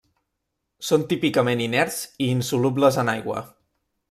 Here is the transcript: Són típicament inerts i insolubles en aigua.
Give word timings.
Són 0.87 1.03
típicament 1.11 1.61
inerts 1.67 2.01
i 2.09 2.31
insolubles 2.39 2.99
en 3.05 3.17
aigua. 3.19 3.49